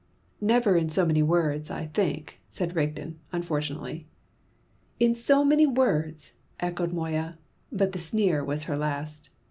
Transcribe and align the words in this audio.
"Never 0.41 0.75
in 0.77 0.89
so 0.89 1.05
many 1.05 1.21
words, 1.21 1.69
I 1.69 1.85
think," 1.85 2.41
said 2.49 2.75
Rigden, 2.75 3.19
unfortunately. 3.31 4.07
"In 4.99 5.13
so 5.13 5.45
many 5.45 5.67
words!" 5.67 6.33
echoed 6.59 6.91
Moya, 6.91 7.37
but 7.71 7.91
the 7.91 7.99
sneer 7.99 8.43
was 8.43 8.63
her 8.63 8.77
last. 8.77 9.29